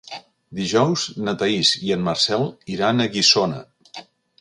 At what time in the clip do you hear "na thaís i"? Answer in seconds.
1.27-1.95